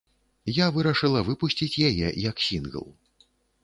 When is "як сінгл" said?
2.29-2.85